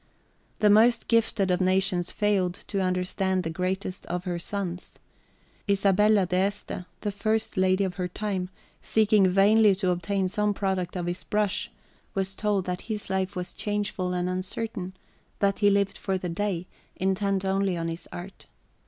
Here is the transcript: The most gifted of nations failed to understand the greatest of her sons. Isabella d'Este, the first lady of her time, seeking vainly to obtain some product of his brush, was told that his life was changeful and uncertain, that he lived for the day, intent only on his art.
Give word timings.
The 0.61 0.69
most 0.71 1.07
gifted 1.07 1.51
of 1.51 1.61
nations 1.61 2.09
failed 2.11 2.55
to 2.69 2.81
understand 2.81 3.43
the 3.43 3.51
greatest 3.51 4.07
of 4.07 4.23
her 4.23 4.39
sons. 4.39 4.97
Isabella 5.69 6.25
d'Este, 6.25 6.85
the 7.01 7.11
first 7.11 7.55
lady 7.55 7.83
of 7.83 7.97
her 7.97 8.07
time, 8.07 8.49
seeking 8.81 9.27
vainly 9.29 9.75
to 9.75 9.91
obtain 9.91 10.27
some 10.27 10.55
product 10.55 10.95
of 10.95 11.05
his 11.05 11.23
brush, 11.23 11.69
was 12.15 12.33
told 12.33 12.65
that 12.65 12.81
his 12.89 13.11
life 13.11 13.35
was 13.35 13.53
changeful 13.53 14.11
and 14.11 14.27
uncertain, 14.27 14.93
that 15.37 15.59
he 15.59 15.69
lived 15.69 15.99
for 15.99 16.17
the 16.17 16.29
day, 16.29 16.65
intent 16.95 17.45
only 17.45 17.77
on 17.77 17.87
his 17.87 18.07
art. 18.11 18.47